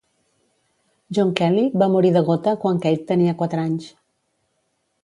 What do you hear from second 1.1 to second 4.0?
John Kelly va morir de gota quan Kate tenia quatre anys.